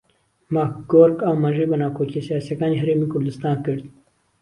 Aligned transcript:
ماکگۆرک 0.53 1.19
ئاماژەی 1.25 1.69
بە 1.69 1.77
ناکۆکییە 1.81 2.25
سیاسییەکانی 2.27 2.79
هەرێمی 2.81 3.11
کوردستان 3.13 3.55
کرد 3.65 3.83